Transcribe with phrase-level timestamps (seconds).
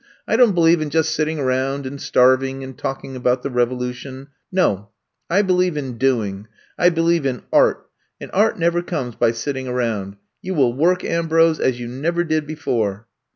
[0.27, 4.29] I don't believe in just sitting around and starving and talking about the revolution.
[4.51, 4.89] No
[5.29, 6.47] I I believe in doing.
[6.75, 7.87] I believe in art,
[8.19, 10.15] and art never comes by sitting around.
[10.41, 13.05] You will work, Ambrose, as you never did before!"